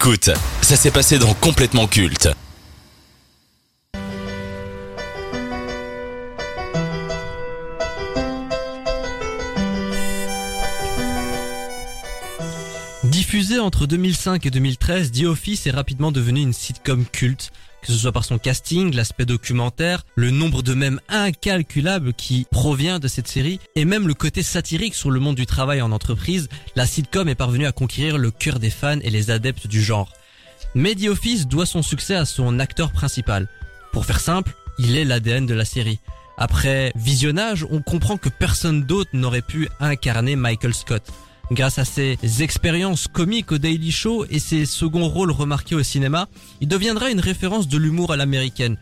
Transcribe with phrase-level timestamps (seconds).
[0.00, 0.30] Écoute,
[0.62, 2.28] ça s'est passé dans Complètement Culte.
[13.02, 17.50] Diffusé entre 2005 et 2013, The Office est rapidement devenu une sitcom culte,
[17.82, 22.98] que ce soit par son casting, l'aspect documentaire, le nombre de mèmes incalculables qui provient
[22.98, 26.48] de cette série, et même le côté satirique sur le monde du travail en entreprise,
[26.76, 30.12] la sitcom est parvenue à conquérir le cœur des fans et les adeptes du genre.
[30.74, 33.48] Mais Office doit son succès à son acteur principal.
[33.92, 35.98] Pour faire simple, il est l'ADN de la série.
[36.36, 41.02] Après visionnage, on comprend que personne d'autre n'aurait pu incarner Michael Scott.
[41.50, 46.28] Grâce à ses expériences comiques au Daily Show et ses seconds rôles remarqués au cinéma,
[46.60, 48.76] il deviendra une référence de l'humour à l'américaine.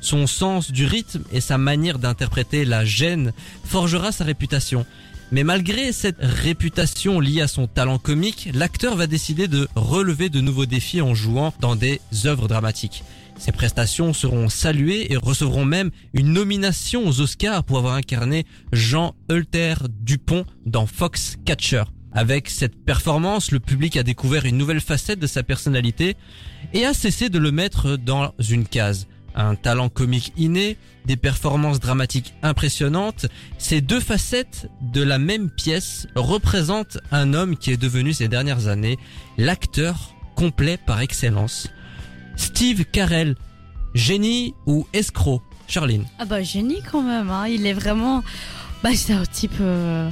[0.00, 3.32] Son sens du rythme et sa manière d'interpréter la gêne
[3.64, 4.86] forgera sa réputation.
[5.32, 10.40] Mais malgré cette réputation liée à son talent comique, l'acteur va décider de relever de
[10.40, 13.02] nouveaux défis en jouant dans des œuvres dramatiques.
[13.38, 19.16] Ses prestations seront saluées et recevront même une nomination aux Oscars pour avoir incarné Jean
[19.28, 21.82] Hulter Dupont dans Fox Catcher.
[22.14, 26.16] Avec cette performance, le public a découvert une nouvelle facette de sa personnalité
[26.72, 29.08] et a cessé de le mettre dans une case.
[29.34, 30.76] Un talent comique inné,
[31.06, 33.26] des performances dramatiques impressionnantes,
[33.58, 38.68] ces deux facettes de la même pièce représentent un homme qui est devenu ces dernières
[38.68, 38.96] années
[39.36, 41.68] l'acteur complet par excellence.
[42.36, 43.34] Steve Carell,
[43.94, 46.04] génie ou escroc Charline?
[46.20, 47.48] Ah bah génie quand même, hein.
[47.48, 48.22] il est vraiment...
[48.84, 49.58] Bah c'est un type...
[49.60, 50.08] euh,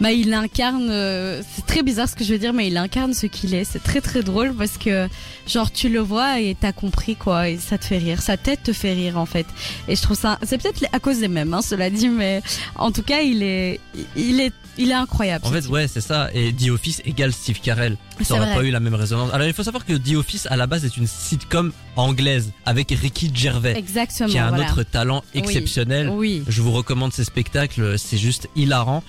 [0.00, 0.88] Bah il incarne...
[0.90, 3.64] euh, C'est très bizarre ce que je veux dire, mais il incarne ce qu'il est.
[3.64, 5.08] C'est très très drôle parce que
[5.46, 8.22] genre tu le vois et t'as compris quoi, et ça te fait rire.
[8.22, 9.46] Sa tête te fait rire en fait.
[9.88, 10.38] Et je trouve ça...
[10.42, 12.42] C'est peut-être à cause des mêmes, hein, cela dit, mais
[12.76, 13.80] en tout cas il est...
[14.16, 14.52] Il est...
[14.78, 15.44] Il est incroyable.
[15.46, 16.30] En fait, ouais, c'est ça.
[16.32, 17.98] Et The Office égale Steve Carell.
[18.16, 19.30] C'est Ça aurait pas eu la même résonance.
[19.34, 22.90] Alors, il faut savoir que The Office, à la base, est une sitcom anglaise avec
[22.90, 24.30] Ricky Gervais, Exactement.
[24.30, 24.70] qui a un voilà.
[24.70, 26.08] autre talent exceptionnel.
[26.08, 26.44] Oui.
[26.48, 29.02] Je vous recommande ces spectacles, c'est juste hilarant.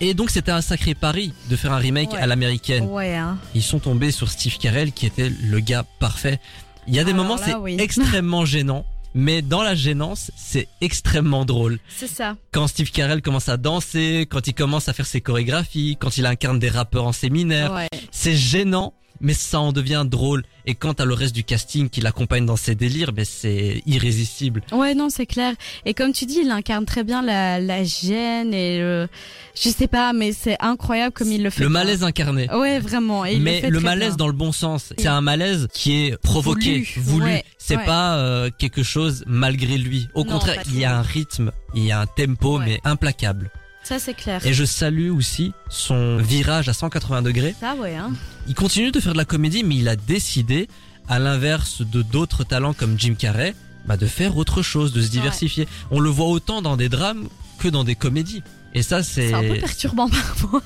[0.00, 2.18] Et donc, c'était un sacré pari de faire un remake Ouais.
[2.18, 2.84] à l'américaine.
[2.84, 3.38] Ouais, hein.
[3.54, 6.40] Ils sont tombés sur Steve Carell, qui était le gars parfait.
[6.86, 7.76] Il y a des Alors moments, c'est oui.
[7.78, 8.84] extrêmement gênant.
[9.16, 12.36] Mais dans la gênance, c'est extrêmement drôle C'est ça.
[12.50, 16.26] quand Steve Carell commence à danser, quand il commence à faire ses chorégraphies, quand il
[16.26, 17.88] incarne des rappeurs en séminaire, Ouais.
[18.10, 20.44] c'est gênant, mais ça en devient drôle.
[20.66, 24.62] Et quant à le reste du casting qui l'accompagne dans ses délires, ben c'est irrésistible.
[24.72, 25.54] Ouais, non, c'est clair.
[25.84, 29.08] Et comme tu dis, il incarne très bien la, la gêne et le,
[29.54, 31.60] je sais pas, mais c'est incroyable comme il le fait.
[31.62, 31.80] Le bien.
[31.80, 32.50] malaise incarné.
[32.50, 33.24] Ouais, vraiment.
[33.26, 34.16] Et il mais le, fait le très malaise bien.
[34.16, 34.92] dans le bon sens.
[34.98, 37.24] C'est un malaise qui est provoqué, Voulu, voulu.
[37.26, 37.84] ouais, c'est ouais.
[37.84, 40.08] pas euh, quelque chose malgré lui.
[40.14, 42.64] Au Non, contraire, il y a un rythme, il y a un tempo, Ouais.
[42.66, 43.50] mais implacable.
[43.84, 44.44] Ça, c'est clair.
[44.46, 47.54] Et je salue aussi son virage à 180 degrés.
[47.60, 48.12] Ça, ouais, hein.
[48.48, 50.68] Il continue de faire de la comédie, mais il a décidé,
[51.06, 53.54] à l'inverse de d'autres talents comme Jim Carrey,
[53.86, 55.68] bah de faire autre chose, de se diversifier.
[55.90, 57.28] On le voit autant dans des drames
[57.58, 58.42] que dans des comédies.
[58.72, 59.28] Et ça, c'est.
[59.28, 60.62] C'est un peu perturbant parfois.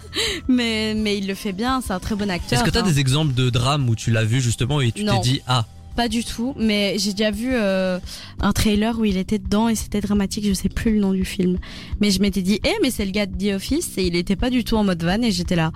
[0.46, 1.80] Mais, mais il le fait bien.
[1.84, 2.58] C'est un très bon acteur.
[2.58, 2.84] Est-ce que tu as hein.
[2.84, 5.66] des exemples de drames où tu l'as vu justement et tu t'es dit ah
[5.98, 6.54] Pas du tout.
[6.56, 7.98] Mais j'ai déjà vu euh,
[8.38, 10.46] un trailer où il était dedans et c'était dramatique.
[10.46, 11.58] Je sais plus le nom du film.
[12.00, 14.36] Mais je m'étais dit, eh, mais c'est le gars de The Office et il était
[14.36, 15.72] pas du tout en mode van et j'étais là.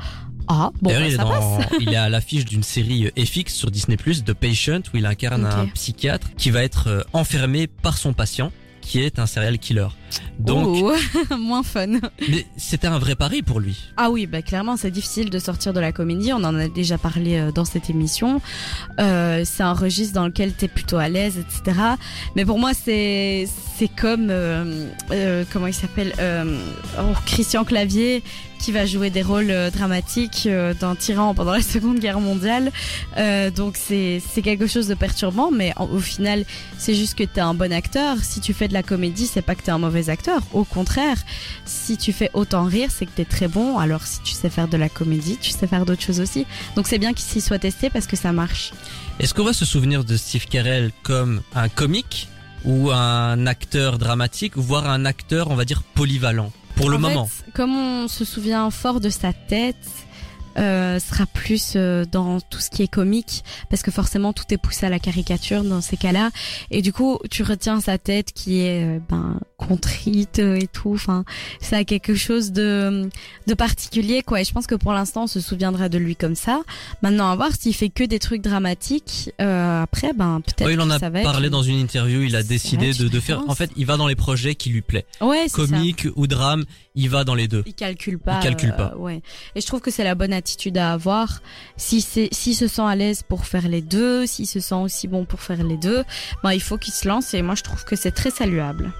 [0.46, 1.66] Ah, bon, bah, il, est ça dans- passe.
[1.80, 5.44] il est à l'affiche d'une série euh, FX sur Disney+, The Patient, où il incarne
[5.44, 9.88] un psychiatre qui va être euh, enfermé par son patient, qui est un serial killer.
[10.38, 10.78] Donc,
[11.30, 11.86] Oh, moins fun.
[12.28, 13.90] mais c'était un vrai pari pour lui.
[13.96, 16.32] Ah oui, bah clairement, c'est difficile de sortir de la comédie.
[16.32, 18.40] On en a déjà parlé euh, dans cette émission.
[18.98, 21.78] Euh, c'est un registre dans lequel t'es plutôt à l'aise, etc.
[22.36, 23.46] Mais pour moi, c'est
[23.78, 26.12] c'est comme euh, euh, comment il s'appelle
[26.98, 28.22] oh, Christian Clavier
[28.60, 30.48] qui va jouer des rôles dramatiques
[30.80, 32.70] d'un tyran pendant la Seconde Guerre mondiale.
[33.56, 36.44] Donc c'est c'est quelque chose de perturbant, mais en- au final,
[36.78, 38.18] c'est juste que t'es un bon acteur.
[38.22, 40.42] Si tu fais de la comédie, c'est pas que t'es un mauvais acteur.
[40.52, 41.16] Au contraire,
[41.64, 43.78] si tu fais autant rire, c'est que t'es très bon.
[43.78, 46.46] Alors si tu sais faire de la comédie, tu sais faire d'autres choses aussi.
[46.76, 48.72] Donc c'est bien qu'il s'y soit testé parce que ça marche.
[49.20, 52.28] Est-ce qu'on va se souvenir de Steve Carell comme un comique
[52.64, 57.30] ou un acteur dramatique, voire un acteur, on va dire, polyvalent Pour le En moment.
[57.54, 59.76] comme on se souvient fort de sa tête,
[60.58, 64.56] euh, sera plus euh, dans tout ce qui est comique parce que forcément tout est
[64.58, 66.30] poussé à la caricature dans ces cas-là
[66.70, 70.92] et du coup tu retiens sa tête qui est euh, ben contrite euh, et tout
[70.94, 71.24] enfin
[71.60, 73.08] ça a quelque chose de
[73.46, 76.34] de particulier quoi et je pense que pour l'instant on se souviendra de lui comme
[76.34, 76.60] ça
[77.02, 80.80] maintenant à voir s'il fait que des trucs dramatiques euh, après ben peut-être Ouais, il
[80.80, 83.42] en a ça va être parlé dans une interview, il a décidé de, de faire,
[83.48, 85.04] en fait, il va dans les projets qui lui plaît.
[85.20, 85.76] ouais c'est ça.
[85.76, 86.64] Comique ou drame,
[86.94, 87.62] il va dans les deux.
[87.66, 88.94] il calcule pas Il calcule pas.
[88.96, 89.22] ouais
[89.54, 91.40] et je trouve que c'est la bonne attitude à avoir.
[91.76, 95.06] Si c'est, s'il se sent à l'aise pour faire les deux, s'il se sent aussi
[95.08, 96.02] bon pour faire les deux,
[96.42, 98.92] ben, il faut qu'il se lance et moi je trouve que c'est très saluable.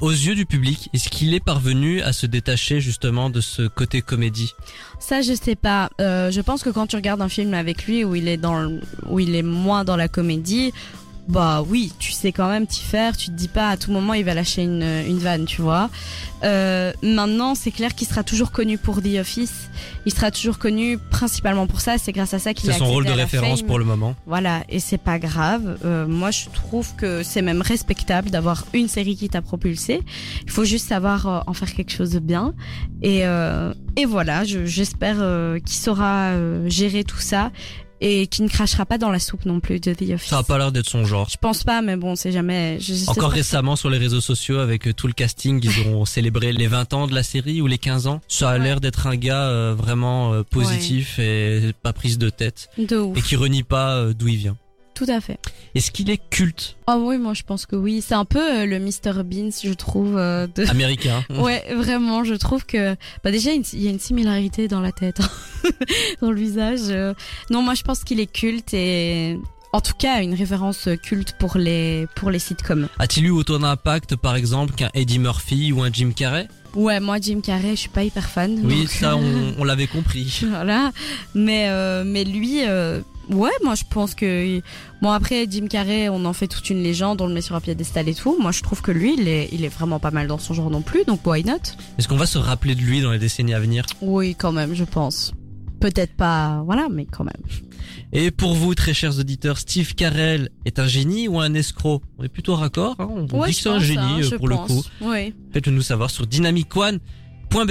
[0.00, 4.00] Aux yeux du public, est-ce qu'il est parvenu à se détacher justement de ce côté
[4.00, 4.54] comédie?
[4.98, 5.90] Ça, je sais pas.
[6.00, 8.58] Euh, je pense que quand tu regardes un film avec lui où il est dans,
[8.62, 8.80] le-
[9.10, 10.72] où il est moins dans la comédie,
[11.30, 13.16] bah oui, tu sais quand même t'y faire.
[13.16, 15.88] Tu te dis pas à tout moment il va lâcher une, une vanne, tu vois.
[16.42, 19.68] Euh, maintenant, c'est clair qu'il sera toujours connu pour The Office.
[20.06, 21.98] Il sera toujours connu principalement pour ça.
[21.98, 23.66] C'est grâce à ça qu'il C'est a son rôle de référence Fame.
[23.68, 24.14] pour le moment.
[24.26, 25.78] Voilà, et c'est pas grave.
[25.84, 30.00] Euh, moi, je trouve que c'est même respectable d'avoir une série qui t'a propulsé.
[30.44, 32.54] Il faut juste savoir euh, en faire quelque chose de bien.
[33.02, 35.16] Et, euh, et voilà, je- j'espère
[35.64, 36.32] qu'il saura
[36.68, 37.50] gérer tout ça
[38.00, 40.30] et qu'il ne crachera pas dans la soupe non plus de The Office.
[40.30, 41.28] Ça a pas l'air d'être son genre.
[41.30, 42.78] Je pense pas, mais bon, c'est jamais.
[42.80, 46.04] Je, je- Encore récemment sur les réseaux sociaux avec euh, tout le casting, ils ont
[46.04, 48.20] célébré les 20 ans de la série ou les 15 ans.
[48.28, 48.64] Ça a Ouais.
[48.64, 53.18] l'air d'être un gars euh, vraiment euh, positif et pas prise de tête De ouf.
[53.18, 54.56] et qui renie pas euh, d'où il vient.
[54.94, 55.38] Tout à fait.
[55.74, 56.76] Est-ce qu'il est culte?
[56.86, 58.02] Oh oui, moi je pense que oui.
[58.06, 60.18] C'est un peu euh, le Mr Beans, je trouve.
[60.18, 60.66] euh, de...
[60.66, 62.94] américain Ouais, vraiment, je trouve que
[63.24, 65.68] bah déjà il y a une similarité dans la tête, hein.
[66.20, 66.80] dans le visage.
[66.90, 67.14] euh.
[67.50, 69.38] Non, moi je pense qu'il est culte et
[69.72, 72.88] en tout cas une référence culte pour les pour les sitcoms.
[72.98, 76.46] A-t-il eu autant d'impact par exemple qu'un Eddie Murphy ou un Jim Carrey?
[76.74, 78.60] Ouais, moi Jim Carrey, je suis pas hyper fan.
[78.64, 80.42] Oui, donc, ça on, on l'avait compris.
[80.48, 80.92] voilà,
[81.34, 83.00] mais euh, mais lui, euh,
[83.30, 84.60] ouais, moi je pense que
[85.02, 87.60] bon après Jim Carrey, on en fait toute une légende, on le met sur un
[87.60, 88.36] piédestal et tout.
[88.40, 90.70] Moi je trouve que lui, il est il est vraiment pas mal dans son genre
[90.70, 91.54] non plus, donc why not?
[91.98, 93.84] Est-ce qu'on va se rappeler de lui dans les décennies à venir?
[94.02, 95.32] Oui, quand même, je pense.
[95.80, 97.32] Peut-être pas, voilà, mais quand même.
[98.12, 102.02] Et pour vous, très chers auditeurs, Steve Carell est un génie ou un escroc?
[102.18, 103.08] On est plutôt raccord, hein?
[103.10, 104.68] On Ouais, dit que c'est un génie hein, euh, pour pense.
[104.68, 104.82] le coup.
[105.00, 105.32] Oui.
[105.52, 107.70] Faites-le nous savoir sur dynamicone.be.